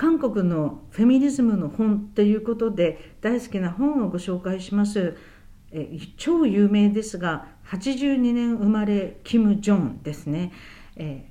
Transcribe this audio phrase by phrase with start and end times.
[0.00, 5.14] 韓国のフェミニズムの本ということで大好きな本をご紹介します。
[5.72, 10.52] え超有名ですが82年生まれキム・ジョンですね、
[10.96, 11.29] え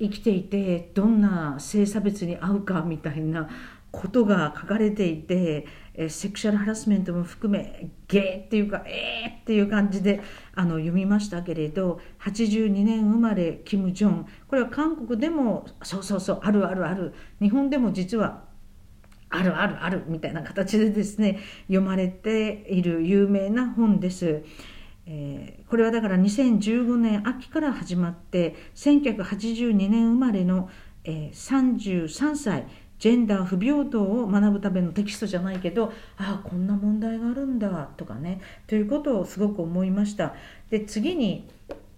[0.00, 3.48] 生きていてどんな性差別に遭うかみたいな
[3.90, 5.66] ことが書かれていて、
[6.08, 10.20] セクシャルハラスメントも含めゲーっていうかえーっていう感じで
[10.54, 18.44] あの読みましたけれど82年生まれキム・ジョンこれは韓国でもそうそうそうあるあるある日本でも実は
[19.30, 24.44] あるあるあるみたいな形でですね読まれている有名な本です。
[25.10, 30.68] えー、これはだから2015年秋から始まって1982年生まれの、
[31.04, 32.66] えー、33歳
[32.98, 40.34] ジェンダー不平等を学ぶためのテキストじゃないけどああこんな問題があるんだとかねということをすごく思いました。
[40.68, 41.48] で次に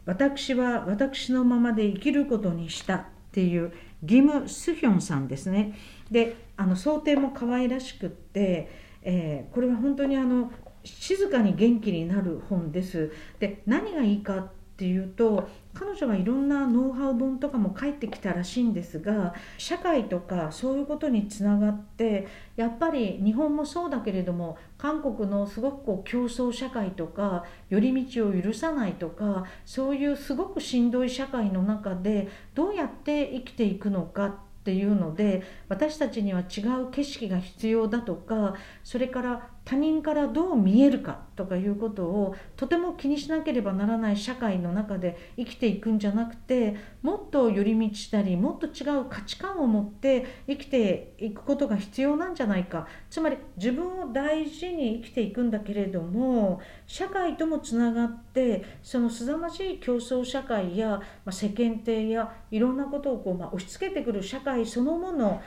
[0.06, 5.74] 私は私のままで生きることにしたっていうギム・スヒョンさんですね。
[6.10, 8.70] であの想定も可愛らしくって、
[9.02, 10.52] えー、これは本当にあの
[10.84, 13.12] 静かに元気になる本です。
[13.38, 14.48] で何がいいかっ
[14.80, 34.26] ていうと彼女はいろんなノウハウ本とかも書いてきたらしいんですが社会とかそういうことにつながってやっぱり日本もそうだけれども韓国のすごくこう競争社会とか寄り道を許さないとかそういうすごくしんどい社会の中でどうやって生きていくのか
[34.60, 52.88] っていうので私たちには違う景色が必要だとかそれから他人からどう見えるかとかいうことをとても気にしなければならない社会の中で生きていくんじゃなくてもっと寄り道したりもっと違う価値観を持って生きていくことが必要なんじゃないか。
[53.08, 65.40] つまり自分を大事に生きていくんだけれども社会ともつながってそのすざまじい競争社会や、まあ、世間体やいろんなことをこう、まあ、押し付けてくる社会そのもの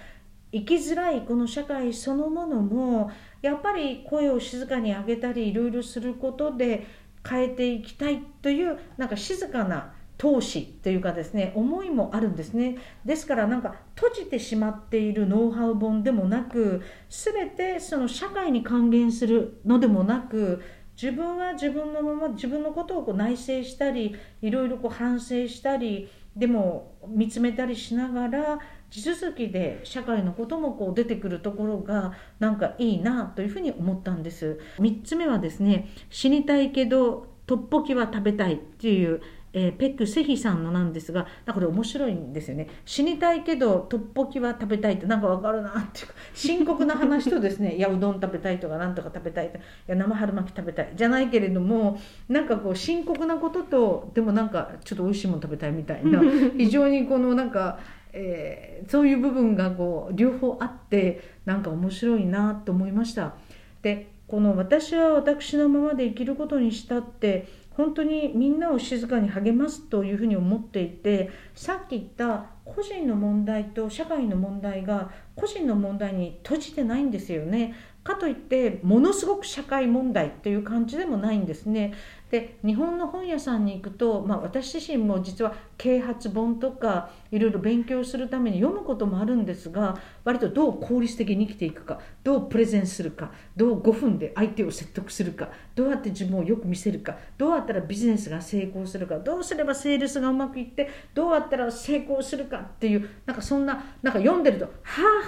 [0.54, 3.12] 生きづらいこの社会そのものも
[3.44, 6.88] やっぱり声を静かに上げたりいろいろすることで
[7.28, 12.78] 変えていきたいというなんか静かな投資というかですね思いもあるんですね。
[13.04, 20.62] ですからなんか閉じてしまっているノウハウ本でもなく全てその社会に還元するのでもなく
[20.96, 28.60] 自分は自分のまま自分のことをこう内省したりいろいろこう反省したりでも見つめたりしながら
[28.94, 34.60] 地続きで社会のこともこう出てくるところがなんかいいなというふうに思ったんです。
[34.78, 39.20] 3つ目はですね死にたいけどトッポキは食べたいっていう
[39.56, 42.68] えー、ペックセヒさんのなんですがこれ面白いんですよね。
[42.86, 56.20] 死にたいけどトッポキは食べたいってなんかわかるなっていうか深刻な話とですね いやうどん食べたいとかなんとか食べたいといや生春巻き食べたいじゃないけれどもなんかこう深刻なこととでもなんかちょっと美味しいもの食べたいみたいな
[56.58, 57.78] 非常にこのなんか
[58.14, 63.36] えー、そういう部分がこう両方あってなんか面白いなと思いました。
[63.82, 77.76] でこの「私は私のままで生きることにした」って本当にみんなを静かに励ますというふうに思っていてさっき言った個人の問題と社会の問題が個人の問題に閉じてないんですよね。
[78.04, 81.94] かといってものすごく社会問題という感じでもないんですね。
[82.34, 104.72] で日本の本屋さんに行くと、まあ、私自身も実は啓発本とかいろいろ勉強するために読むこともあるんですが割とどう効率的に生きていくかどうプレゼンするかどう5分で相手を説得するかどうやって自分をよく見せるかどうやったらビジネスが成功するかどうすればセールスがうまくいってどうやったら成功するかっていうなんかそんななんか読んでるとは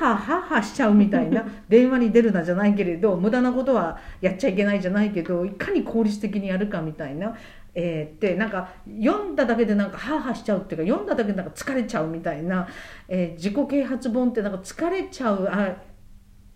[0.01, 7.35] あはあはあはあしちゃうみたいな 電話に出るなじゃないけれど無駄なことはやっちゃいけないじゃないけどいかに効率的にやるかみたいなたいな、
[7.73, 12.67] えー、ってなんか読んだだけでなんかハーハーしちゃうっていうか読んだだけでなんか疲れちゃうみたいな、
[13.07, 15.75] えー、自己啓発本ってなんか疲れちゃうあ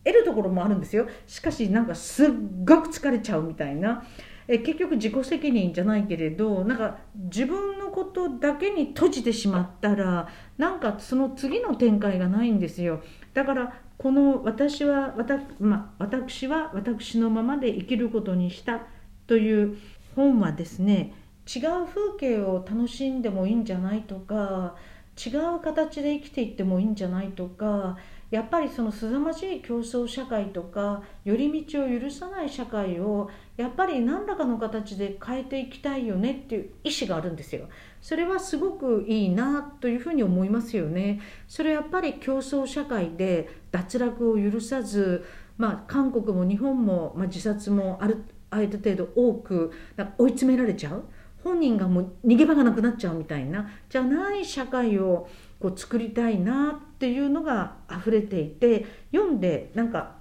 [0.03, 1.07] 得るところもあるんですよ。
[1.27, 2.29] しかしなんかすっ
[2.66, 4.03] ごく疲れちゃうみたいな。
[4.51, 10.27] え結局自己責任じゃないけれどなんか自分のことだけに閉じてしまったら
[10.57, 13.01] なんかその次の展開がないんですよ。
[13.35, 18.81] だからこの私は私,、ま、私は私のままで生きることにした
[19.27, 19.77] という
[20.19, 21.13] 本はですね
[21.48, 24.75] 違う風景を楽しんでもいいんじゃないとか
[25.18, 27.98] 違う形で生きていってもいいんじゃないとか
[28.30, 37.68] やっぱりそのすざまじい競争社会とか寄り道を許さない社会をやっぱり何らかの形で変えていきたいよねっていう意思があるんですよ。
[38.01, 41.22] それはすごくいいなというふうに思いますよね。
[41.48, 45.25] それやっぱり競争社会で脱落を許さず、
[45.57, 49.72] まあ、韓国も日本も、まあ、自殺もあるある程度多く
[50.18, 51.04] 追い詰められちゃう？
[51.44, 53.69] 本人がもう逃げ場がなくなっちゃうみたいな？
[53.90, 55.30] じゃない社会を
[55.60, 60.18] こう作りたいなっていうのが溢れていて読んでなんか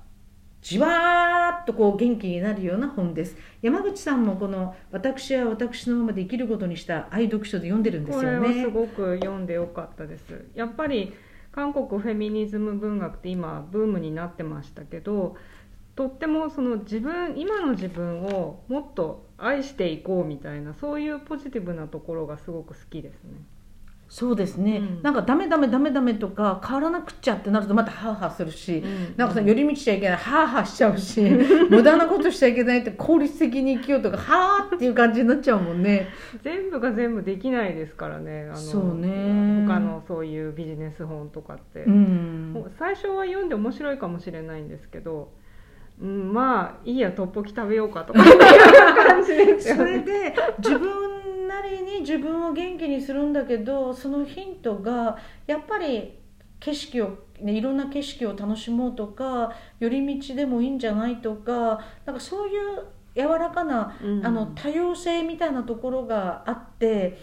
[0.61, 3.37] じわーっとこう元気になるような本です。
[3.63, 8.39] 山口さんもこの「私は私のままで生きることにした愛読書」で読んでるんですよね。
[8.39, 10.47] これはすごく読んでよかったです。
[10.55, 11.15] やっぱり
[11.53, 15.37] 韓国フェミニズム文学って今ブームになってましたけど
[15.99, 23.33] とってもその自分今の自分をもっと愛していこうみたいなそういうポジティブなところがすごく好きですね。
[24.09, 25.03] そうですね、うん。
[25.03, 29.15] なんかダメダメダメダメとか変わらなくっちゃってなるとまたハーハーするし、うん。
[29.17, 31.21] なんかさ寄り道しちゃいけないハーハーしちゃうし
[31.69, 36.06] 無駄なことしちゃいけないって効率的に生きようとかはーっていう感じになっちゃうもんね。
[36.44, 38.44] 全部が全部できないですからね。
[38.44, 39.67] あのそうね。
[39.67, 42.73] 他のそういうビジネス本とかって、うん。
[42.79, 45.33] 最初は読んで面白いかもしれないんですけど、
[46.00, 48.39] うん、まあいいやトッポギ食べようかとかっていう
[49.06, 50.05] 感じですよそれね。
[50.05, 55.17] で自分なりに自分を元気にするんだけどそのヒントが
[55.47, 56.15] やっぱり
[56.61, 62.87] 景色を、ね、いろんな景色を楽しもうとか寄り道でもいいんじゃないとかなんかそういう
[63.17, 67.19] 柔らかなうんあの多様性みたいなところがあって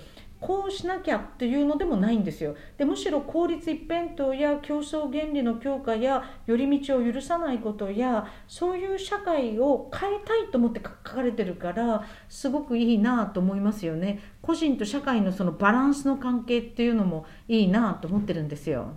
[0.46, 2.56] こうしなきゃっていうのでもないんですよ。
[2.78, 14.20] でむしろ効率一辺倒や競争原理の強化や寄り道を許さないことやそういう社会を変えたいと思って書かれてるからすごくいいなと思いますよね。
[14.44, 18.94] 個人と社会のそのバランスの関係っていうのもいいなと思ってるんですよ。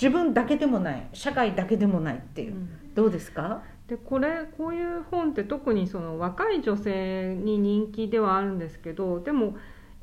[0.00, 2.94] 自分だけでもない社会だけでもないっていう、うん。
[2.94, 3.62] どうですか？
[3.88, 9.56] でこれこういう本って特にその若い女性に人気ではあるんですけどでも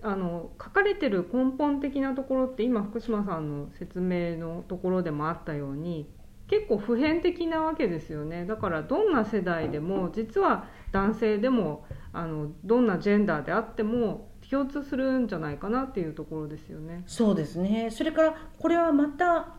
[0.06, 6.08] あの書かれてる根本的なところって今福島さんの説明のところでもあったように
[6.48, 17.04] 結構普遍的なわけですよねだからどんな世代でも実は男性でもあのどんなジェンダーであっても共通するんじゃないかなっていうところですよね。
[17.08, 19.56] そうですねそれからこれはまた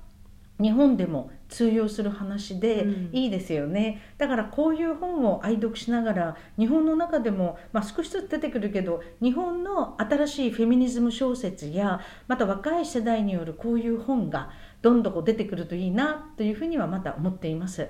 [0.60, 14.50] 日本でも通用する話でうんいいですよね、だからこういう本を愛読しながら日本の中でも、まあ、少しずつ出てくるけど日本の新しいフェミニズム小説やまた若い世代によるこういう本が
[14.82, 17.88] どんどん出てくるといいなというふうにはまた思っています。